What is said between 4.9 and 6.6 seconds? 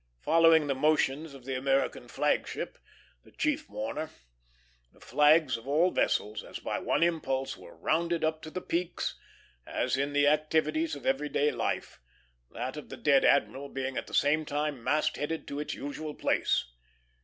the flags of all the vessels, as